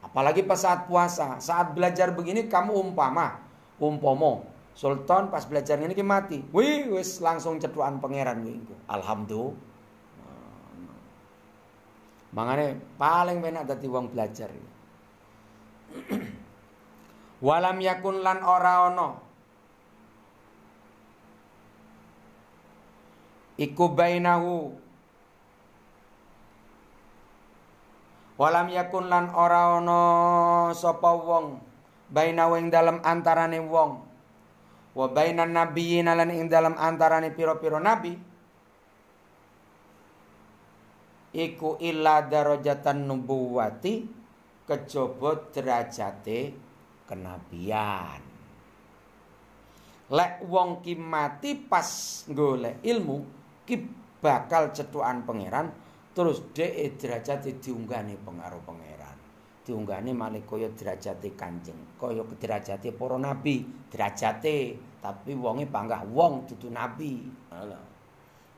Apalagi 0.01 0.43
pas 0.43 0.59
saat 0.61 0.89
puasa, 0.89 1.37
saat 1.39 1.77
belajar 1.77 2.11
begini 2.17 2.49
kamu 2.49 2.73
umpama, 2.73 3.41
umpomo. 3.77 4.49
Sultan 4.73 5.29
pas 5.29 5.45
belajar 5.45 5.77
ini 5.77 5.93
ki 5.93 6.05
mati. 6.07 6.41
Wih, 6.57 6.89
wis 6.97 7.21
langsung 7.21 7.61
cetuan 7.61 8.01
pangeran 8.01 8.41
wingku. 8.41 8.73
Alhamdulillah. 8.89 9.69
Mangane 12.31 12.79
paling 12.95 13.43
penak 13.43 13.67
dadi 13.67 13.91
wong 13.91 14.15
belajar. 14.15 14.49
Walam 17.47 17.77
yakun 17.83 18.23
lan 18.23 18.39
ora 18.47 18.87
ana 18.87 19.19
iku 23.61 23.93
bainahu 23.93 24.73
Walam 28.41 28.73
yakun 28.73 29.13
lan 29.13 29.37
ora 29.37 29.77
ana 29.77 30.01
sapa 30.73 31.13
wong 31.13 31.61
baina 32.09 32.49
ing 32.57 32.73
dalam 32.73 33.05
antarane 33.05 33.61
wong. 33.61 34.01
Wa 34.97 35.13
bainan 35.13 35.53
nabiyyin 35.53 36.09
lan 36.09 36.33
ing 36.33 36.49
dalam 36.49 36.73
antarane 36.81 37.37
pira-pira 37.37 37.77
nabi. 37.77 38.17
Iku 41.37 41.77
illa 41.85 42.25
darajatan 42.25 43.05
nubuwati 43.05 44.09
kejaba 44.65 45.53
derajate 45.53 46.57
kenabian. 47.05 48.25
Lek 50.17 50.49
wong 50.49 50.81
ki 50.81 50.97
mati 50.97 51.61
pas 51.61 52.25
golek 52.25 52.81
ilmu 52.89 53.21
ki 53.69 53.85
bakal 54.25 54.73
cetukan 54.73 55.29
pangeran 55.29 55.80
terus 56.11 56.43
dhek 56.53 56.99
derajate 56.99 57.63
diunggani 57.63 58.19
pengaruh 58.23 58.61
pangeran 58.67 59.21
diunggani 59.71 60.11
malih 60.11 60.43
kaya 60.49 60.73
derajate 60.75 61.37
kanjeng 61.37 61.79
kaya 62.01 62.27
derajate 62.41 62.91
para 62.91 63.17
nabi. 63.21 63.63
Derajate 63.87 64.75
tapi 64.99 65.33
wonge 65.39 65.71
panggah 65.71 66.03
wong 66.11 66.51
dudu 66.51 66.75
nabi. 66.75 67.29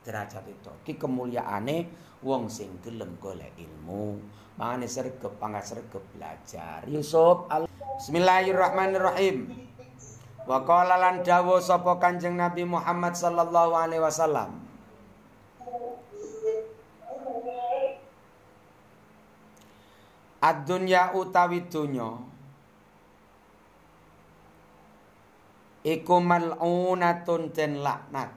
Derajat 0.03 0.45
itu 0.49 0.73
ki 0.83 0.99
kemuliaane 0.99 1.87
wong 2.25 2.51
sing 2.51 2.81
gelem 2.83 3.15
golek 3.23 3.55
ilmu 3.55 4.19
mangane 4.59 4.89
sregep 4.89 5.37
panggah 5.39 5.63
sregep 5.63 6.03
belajar. 6.17 6.83
Yusuf 6.89 7.47
Bismillahirrahmanirrahim. 8.01 9.53
Wa 10.43 10.67
qala 10.67 10.99
lan 10.99 11.23
dawuh 11.23 11.63
sapa 11.63 12.03
Kanjeng 12.03 12.35
Nabi 12.35 12.67
Muhammad 12.67 13.15
sallallahu 13.15 13.79
alaihi 13.79 14.03
wasallam. 14.03 14.62
Ad-dunya 20.43 21.15
utawi 21.15 21.71
dunya. 21.71 22.19
Iku 25.87 26.19
mal'unatun 26.19 27.55
den 27.55 27.79
laknat. 27.79 28.31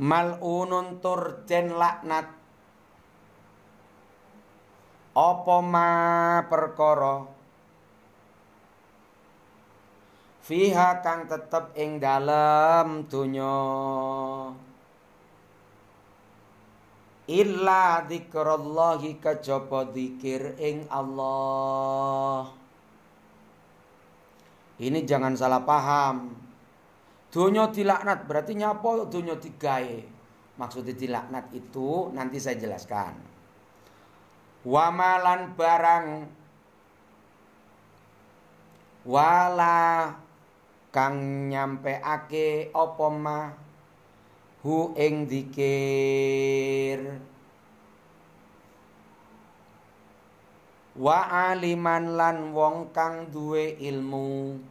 Mal'unun 0.00 1.04
tur 1.04 1.44
den 1.44 1.76
laknat. 1.76 2.32
Apa 5.12 5.56
ma 5.60 5.90
perkara? 6.48 7.28
Fiha 10.40 11.04
kang 11.04 11.28
tetep 11.28 11.76
ing 11.76 12.00
dalem 12.00 13.04
donya 13.06 13.60
illa 17.30 18.02
dzikrallahi 18.06 19.22
kajaba 19.22 19.90
dzikir 19.90 20.58
ing 20.58 20.86
Allah. 20.90 22.50
Ini 24.82 25.06
jangan 25.06 25.38
salah 25.38 25.62
paham. 25.62 26.34
Donya 27.32 27.70
dilaknat 27.70 28.26
berarti 28.28 28.58
nyapa 28.58 29.08
donya 29.08 29.38
digawe? 29.38 29.98
Maksudnya 30.58 30.92
dilaknat 30.92 31.48
itu 31.54 32.12
nanti 32.12 32.36
saya 32.36 32.60
jelaskan. 32.60 33.16
Wamalan 34.62 35.56
barang 35.56 36.06
wala 39.08 40.12
kang 40.92 41.48
nyampeake 41.50 42.70
apa 42.70 43.06
mah 43.10 43.61
hu 44.62 44.94
ing 44.94 45.26
dikir 45.26 47.02
wa 50.94 51.18
aliman 51.50 52.14
lan 52.14 52.54
wong 52.54 52.94
kang 52.94 53.26
duwe 53.34 53.74
ilmu 53.82 54.62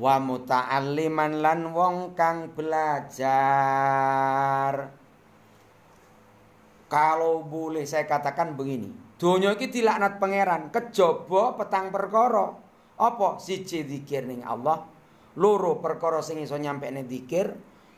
wa 0.00 0.16
muta'alliman 0.16 1.44
lan 1.44 1.68
wong 1.76 2.16
kang 2.16 2.48
belajar 2.56 3.92
Kalau 6.92 7.40
boleh 7.40 7.88
saya 7.88 8.04
katakan 8.04 8.52
begini, 8.52 8.92
donya 9.16 9.56
iki 9.56 9.72
dilaknat 9.72 10.20
pangeran, 10.20 10.68
kejaba 10.68 11.56
petang 11.56 11.88
perkara. 11.88 12.52
Apa? 13.00 13.40
Siji 13.40 13.80
zikir 13.88 14.28
ning 14.28 14.44
Allah, 14.44 14.91
loro 15.38 15.80
perkara 15.80 16.20
sing 16.20 16.40
iso 16.42 16.58
nyampekne 16.58 17.06
zikir, 17.08 17.52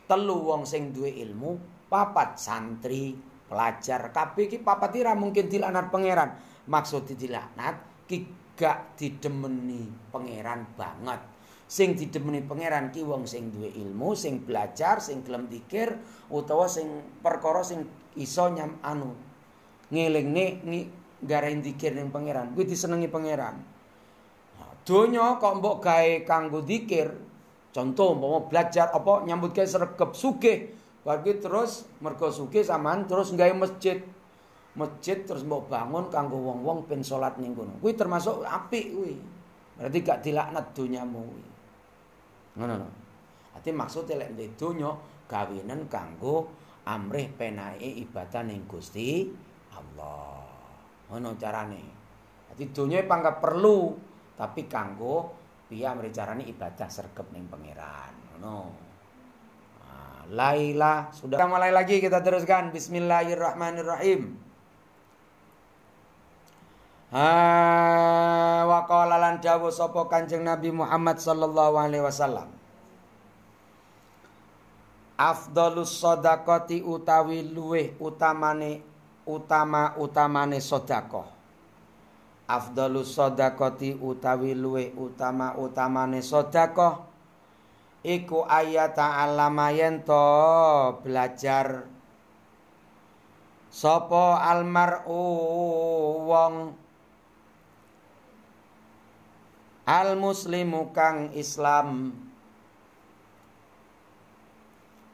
telu 0.07 0.37
wong 0.45 0.69
sing 0.69 0.95
duwe 0.95 1.11
ilmu, 1.11 1.59
papat 1.91 2.39
santri, 2.39 3.15
pelajar. 3.49 4.11
Kabeh 4.11 4.51
iki 4.51 4.59
papat 4.61 4.95
ira 4.99 5.13
mungkin 5.15 5.51
dilaknat 5.51 5.89
pangeran. 5.91 6.31
Maksud 6.65 7.11
dilaknat 7.15 8.07
ki 8.09 8.29
gak 8.55 8.97
didemeni 8.99 9.91
pangeran 10.15 10.65
banget. 10.79 11.35
sing 11.65 11.97
didemeni 11.97 12.45
pangeran 12.45 12.93
ki 12.93 13.03
wong 13.03 13.25
sing 13.25 13.51
duwe 13.51 13.73
ilmu, 13.73 14.13
sing 14.15 14.45
belajar, 14.45 15.01
sing 15.01 15.25
gelem 15.25 15.49
dikir 15.49 15.97
utawa 16.29 16.69
sing 16.69 16.87
perkara 17.25 17.65
sing 17.65 17.89
iso 18.15 18.47
nyam 18.53 18.79
anu 18.85 19.17
ngelingne 19.91 20.63
ngi 20.63 20.81
garain 21.25 21.65
dikir 21.65 21.97
ning 21.97 22.13
pangeran. 22.13 22.53
Kuwi 22.53 22.69
disenengi 22.69 23.09
pangeran. 23.09 23.59
Donya 24.85 25.41
kok 25.41 25.65
mbok 25.65 25.81
gawe 25.81 26.29
kanggo 26.29 26.61
dikir, 26.61 27.09
contoh 27.75 28.15
mau 28.15 28.47
belajar 28.47 28.95
apa 28.95 29.27
nyambut 29.27 29.51
gawe 29.51 29.67
sregep 29.67 30.11
sugih. 30.15 30.59
Bagi 31.05 31.37
terus 31.37 31.85
mergo 32.01 32.31
sugih 32.31 32.63
sampean 32.63 33.05
terus 33.11 33.35
gawe 33.35 33.51
masjid. 33.53 33.99
Masjid 34.79 35.21
terus 35.27 35.43
mbok 35.43 35.69
bangun 35.69 36.09
kanggo 36.09 36.39
wong-wong 36.39 36.87
ben 36.87 37.03
salat 37.03 37.35
ning 37.43 37.53
kono. 37.53 37.75
Kuwi 37.83 37.99
termasuk 37.99 38.47
apik 38.47 38.95
kuwi. 38.95 39.15
Berarti 39.75 39.99
gak 40.07 40.23
dilaknat 40.23 40.71
donyamu 40.71 41.21
kuwi. 41.21 41.47
ngono 42.55 42.75
lho. 42.79 42.89
Ati 43.55 43.71
maksud 43.75 44.07
lek 44.11 44.35
ndek 44.35 44.55
donya 44.59 44.91
gawenen 45.27 45.87
kanggo 45.91 46.51
amrih 46.87 47.31
penae 47.35 48.03
ibadah 48.03 48.43
ning 48.47 48.67
Gusti 48.67 49.27
Allah. 49.75 50.43
Ngono 51.11 51.35
carane. 51.39 51.83
Ati 52.51 52.71
donya 52.71 53.03
panggap 53.07 53.43
perlu 53.43 53.95
tapi 54.35 54.67
kanggo 54.67 55.44
piye 55.75 55.91
amrih 55.91 56.15
carane 56.15 56.47
ibadah 56.47 56.87
sregep 56.87 57.35
ning 57.35 57.51
pangeran. 57.51 58.15
Ngono. 58.39 58.71
Nah, 59.83 60.23
Laila 60.31 61.11
sudah 61.11 61.51
mulai 61.51 61.75
lagi 61.75 61.99
kita 61.99 62.23
teruskan 62.23 62.71
Bismillahirrahmanirrahim. 62.71 64.39
Ha 67.11 67.31
wa 68.71 68.81
qala 68.87 69.19
lan 69.19 69.43
dawuh 69.43 69.75
sapa 69.75 70.07
Kanjeng 70.07 70.47
Nabi 70.47 70.71
Muhammad 70.71 71.19
sallallahu 71.19 71.75
alaihi 71.75 72.07
wasallam. 72.07 72.47
Afdalus 75.19 75.99
shadaqati 75.99 76.87
utawi 76.87 77.51
luweh 77.51 77.99
utamane 77.99 78.79
utama 79.27 79.99
utamane 79.99 80.63
sedekah. 80.63 81.34
Afdalus 82.45 83.17
shadaqati 83.17 83.97
utawi 84.05 84.53
luweh 84.53 84.93
utama 85.01 85.57
utamane 85.57 86.21
sedekah 86.21 87.01
iku 88.05 88.45
ayat 88.45 88.93
ta'allama 88.93 89.73
yen 89.73 90.05
belajar. 91.01 91.89
Sapa 93.73 94.45
almar'u 94.45 95.25
wong? 96.29 96.77
Al 99.89 100.15
muslimu 100.21 100.93
kang 100.93 101.33
Islam. 101.33 102.13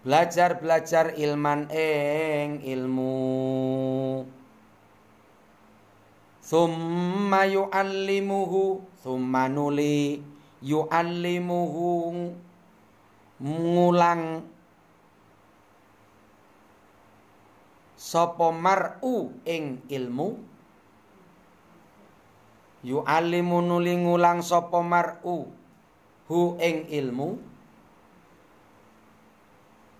Belajar-belajar 0.02 1.14
ilman 1.14 1.70
ing 1.70 2.64
ilmu 2.64 3.14
summa 6.50 7.46
yu'allimuhu 7.46 8.82
summa 8.98 9.46
nuli 9.46 10.18
yu'allimuhu 10.66 11.86
ngulang 13.38 14.42
sapa 17.94 18.50
mar'u 18.50 19.30
ing 19.46 19.78
ilmu 19.86 20.28
yu 22.82 22.98
alimu 23.06 23.62
nuli 23.62 23.94
ngulang 23.94 24.42
sapa 24.42 24.82
mar'u 24.82 25.46
hu 26.26 26.40
ing 26.58 26.90
ilmu 26.90 27.38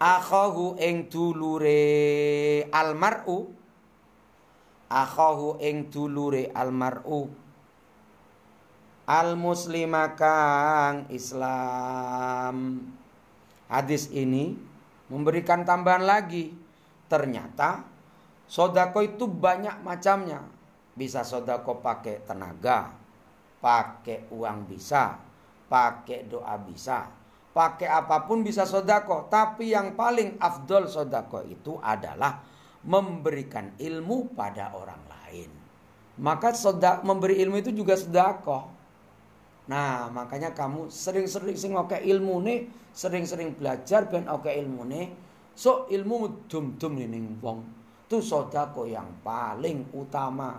akhahu 0.03 0.81
ing 0.83 1.07
dulure 1.13 1.79
almar'u 2.75 3.60
akhahu 4.91 5.63
ing 5.63 5.87
dulure 5.89 6.51
almar'u. 6.51 7.31
Al 9.07 9.39
muslima 9.39 10.15
Islam. 11.11 12.57
Hadis 13.71 14.11
ini 14.11 14.55
memberikan 15.11 15.63
tambahan 15.63 16.03
lagi. 16.03 16.55
Ternyata 17.11 17.87
sodako 18.47 19.03
itu 19.03 19.27
banyak 19.27 19.83
macamnya. 19.83 20.43
Bisa 20.95 21.27
sodako 21.27 21.83
pakai 21.83 22.23
tenaga, 22.23 22.95
pakai 23.59 24.31
uang 24.31 24.71
bisa, 24.71 25.19
pakai 25.67 26.31
doa 26.31 26.55
bisa, 26.63 27.11
pakai 27.51 27.91
apa 27.91 28.27
pun 28.31 28.47
bisa 28.47 28.63
sodako. 28.63 29.27
Tapi 29.27 29.75
yang 29.75 29.99
paling 29.99 30.39
afdol 30.39 30.87
sodako 30.87 31.43
itu 31.47 31.79
adalah 31.83 32.43
memberikan 32.85 33.77
ilmu 33.77 34.33
pada 34.33 34.73
orang 34.73 35.01
lain. 35.09 35.51
Maka 36.21 36.53
sodak 36.53 37.05
memberi 37.05 37.41
ilmu 37.41 37.61
itu 37.61 37.73
juga 37.73 37.97
sodako. 37.97 38.69
Nah 39.69 40.09
makanya 40.13 40.53
kamu 40.53 40.89
sering-sering 40.93 41.57
sing 41.57 41.73
oke 41.77 41.97
ilmu 41.97 42.45
nih, 42.45 42.69
sering-sering 42.93 43.57
belajar 43.57 44.09
ben 44.09 44.29
oke 44.29 44.49
ilmu 44.49 44.85
nih. 44.89 45.07
So 45.57 45.89
ilmu 45.89 46.49
dum-dum 46.49 47.01
nih 47.01 47.41
wong. 47.41 47.59
Itu 48.09 48.21
sodako 48.21 48.89
yang 48.89 49.23
paling 49.23 49.93
utama. 49.97 50.59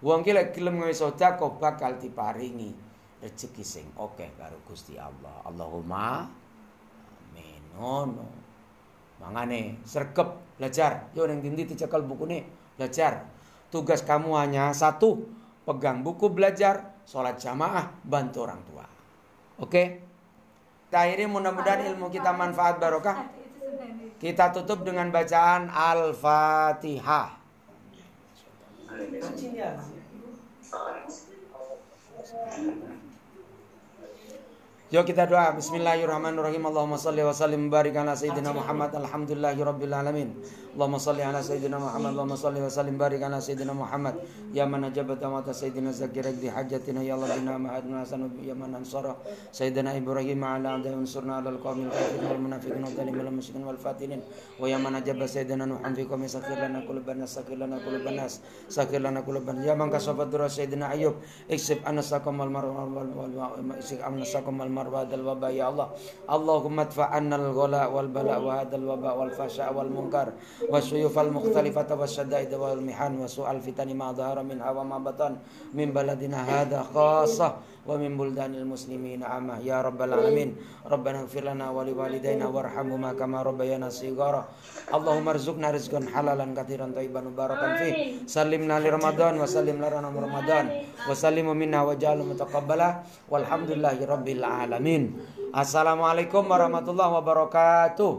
Wong 0.00 0.24
ki 0.24 0.32
lek 0.32 0.56
gelem 0.56 0.80
sedekah 0.90 1.60
bakal 1.60 2.00
diparingi 2.00 2.72
rezeki 3.20 3.64
sing 3.64 3.86
oke 4.00 4.32
karo 4.36 4.56
Gusti 4.64 4.96
Allah. 4.96 5.44
Allahumma 5.44 6.24
amin. 7.30 7.62
Ngono. 7.76 8.28
Mangane 9.20 9.84
sergep 9.84 10.49
belajar. 10.60 11.08
Yo 11.16 11.24
ning 11.24 11.40
dindi 11.40 11.64
dicekel 11.64 12.04
bukune 12.04 12.44
belajar. 12.76 13.24
Tugas 13.72 14.04
kamu 14.04 14.36
hanya 14.36 14.76
satu, 14.76 15.24
pegang 15.64 16.04
buku 16.04 16.28
belajar, 16.28 17.00
sholat 17.08 17.40
jamaah, 17.40 17.88
bantu 18.04 18.44
orang 18.44 18.60
tua. 18.68 18.84
Oke? 19.56 20.04
Okay? 20.92 21.24
mudah-mudahan 21.24 21.88
ilmu 21.94 22.12
kita 22.12 22.36
manfaat 22.36 22.76
barokah. 22.76 23.30
Kita 24.20 24.52
tutup 24.52 24.84
dengan 24.84 25.08
bacaan 25.08 25.72
Al-Fatihah. 25.72 27.40
Yuk 34.90 35.06
kita 35.06 35.22
doa. 35.22 35.54
Bismillahirrahmanirrahim. 35.54 36.66
Allahumma 36.66 36.98
salli 36.98 37.22
wa 37.22 37.30
sallim 37.30 37.70
barik 37.70 37.94
ala 37.94 38.18
sayyidina 38.18 38.50
Muhammad. 38.50 38.90
Alhamdulillahi 38.90 39.62
rabbil 39.62 39.94
alamin. 39.94 40.34
Allahumma 40.74 40.98
salli 40.98 41.22
ala 41.22 41.38
sayyidina 41.38 41.78
Muhammad. 41.78 42.10
Allahumma 42.18 42.34
salli 42.34 42.58
wa 42.58 42.66
sallim 42.66 42.98
barik 42.98 43.22
ala 43.22 43.38
sayyidina 43.38 43.70
Muhammad. 43.70 44.18
Ya 44.50 44.66
man 44.66 44.82
ajabat 44.82 45.22
amata 45.22 45.54
sayyidina 45.54 45.94
zakir 45.94 46.26
di 46.34 46.50
hajatina 46.50 47.06
ya 47.06 47.14
Allah 47.14 47.38
bina 47.38 47.54
ma'adna 47.54 48.02
hasan 48.02 48.34
ya 48.42 48.50
man 48.58 48.74
ansara 48.74 49.14
sayyidina 49.54 49.94
Ibrahim 49.94 50.42
ala 50.42 50.74
anda 50.74 50.90
unsurna 50.90 51.38
ala 51.38 51.54
zalimin 51.54 52.50
wal 52.50 53.30
musyrikin 53.30 53.62
wal 53.62 53.78
fatinin. 53.78 54.26
Wa 54.58 54.66
ya 54.66 54.82
man 54.82 54.98
ajabat 54.98 55.30
sayyidina 55.30 55.70
Nuhan 55.70 55.94
fi 55.94 56.02
qawmi 56.02 56.26
sakir 56.26 56.58
lana 56.58 56.82
qulubana 56.82 57.30
sakir 57.30 57.54
lana 57.54 57.78
qulubana 57.78 58.26
sakir 58.66 58.98
lana 58.98 59.22
qulubana. 59.22 59.62
Ya 59.62 59.78
man 59.78 59.86
kasabat 59.86 60.34
dura 60.34 60.50
sayyidina 60.50 60.90
Ayub. 60.90 61.14
Iksib 61.46 61.78
anasakum 61.86 62.34
wal 62.42 62.50
marwa 62.50 62.90
wal 62.90 63.38
anasakum 64.02 64.58
wal 64.58 64.66
marwa 64.66 64.79
dal 64.86 65.24
waba 65.24 65.50
ya 65.50 65.68
Allah. 65.68 65.90
Allahumma 66.28 66.86
adfa'anna 66.86 67.36
al-ghala 67.36 67.90
wal 67.90 68.08
bala 68.08 68.38
wa 68.40 68.62
hadal 68.62 68.84
waba 68.86 69.10
wal 69.18 69.32
fasha 69.34 69.68
wal 69.74 69.90
munkar 69.90 70.32
wa 70.70 70.80
suyuf 70.80 71.16
al 71.18 71.34
mukhtalifata 71.34 71.98
wa 71.98 72.06
syadaid 72.06 72.52
wal 72.54 72.78
mihan 72.80 73.18
wa 73.18 73.26
su'al 73.26 73.60
fitani 73.60 73.92
ma 73.92 74.14
ya 79.64 79.78
rabbal 79.80 80.12
alamin 80.12 80.56
rabbana 80.84 81.24
ighfir 81.24 81.44
lana 81.44 81.72
wa 81.72 81.80
liwalidayna 81.84 82.46
warhamhuma 82.52 83.16
kama 83.16 83.40
rabbayana 83.40 83.88
shighara 83.88 84.44
Allahumma 84.90 85.32
rizqna 85.32 85.70
rizqan 85.70 86.04
halalan 86.10 86.52
katsiran 86.52 86.90
thayyiban 86.90 87.30
mubarakan 87.30 87.78
fi 87.78 87.88
sallimna 88.26 88.82
li 88.82 88.90
ramadan 88.90 89.38
wa 89.38 89.46
sallim 89.46 89.78
lana 89.78 90.02
ramadan. 90.02 90.66
Wa 91.06 91.14
sallimu 91.14 91.54
minna 91.54 91.86
wa 91.86 91.94
ja'alhu 91.94 92.34
mutaqabbala 92.34 93.06
walhamdulillahi 93.30 94.02
rabbil 94.02 94.42
alamin. 94.42 95.14
Assalamualaikum 95.54 96.46
warahmatullahi 96.46 97.12
wabarakatuh 97.22 98.12